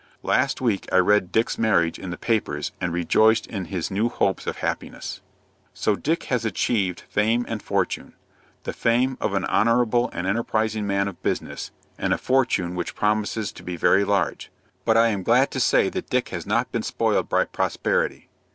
Last 0.23 0.59
week 0.61 0.91
I 0.91 0.97
read 0.97 1.31
Dick's 1.31 1.59
marriage 1.59 1.99
in 1.99 2.09
the 2.09 2.17
papers, 2.17 2.71
and 2.81 2.91
rejoiced 2.91 3.45
in 3.45 3.65
his 3.65 3.91
new 3.91 4.09
hopes 4.09 4.47
of 4.47 4.57
happiness. 4.57 5.21
So 5.75 5.95
Dick 5.95 6.23
has 6.23 6.43
achieved 6.43 7.01
FAME 7.07 7.45
and 7.47 7.61
FORTUNE, 7.61 8.15
the 8.63 8.73
fame 8.73 9.15
of 9.21 9.35
an 9.35 9.45
honorable 9.45 10.09
and 10.11 10.25
enterprising 10.25 10.87
man 10.87 11.07
of 11.07 11.21
business, 11.21 11.69
and 11.99 12.13
a 12.15 12.17
fortune 12.17 12.73
which 12.73 12.95
promises 12.95 13.51
to 13.51 13.61
be 13.61 13.75
very 13.75 14.03
large. 14.03 14.49
But 14.85 14.97
I 14.97 15.09
am 15.09 15.21
glad 15.21 15.51
to 15.51 15.59
say 15.59 15.87
that 15.89 16.09
Dick 16.09 16.29
has 16.29 16.47
not 16.47 16.71
been 16.71 16.81
spoiled 16.81 17.29
by 17.29 17.45
prosperity. 17.45 18.27